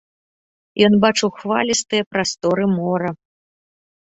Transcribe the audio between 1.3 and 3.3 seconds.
хвалістыя прасторы мора.